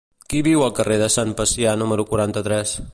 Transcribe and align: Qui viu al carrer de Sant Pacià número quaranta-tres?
Qui 0.31 0.39
viu 0.47 0.63
al 0.67 0.73
carrer 0.79 0.97
de 1.03 1.09
Sant 1.17 1.37
Pacià 1.43 1.77
número 1.83 2.07
quaranta-tres? 2.13 2.79